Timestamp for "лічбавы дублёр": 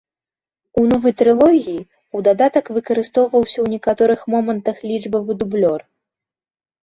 4.93-5.79